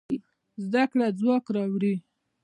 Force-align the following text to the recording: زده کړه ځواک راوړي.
زده 0.63 0.83
کړه 0.91 1.07
ځواک 1.19 1.45
راوړي. 1.55 1.95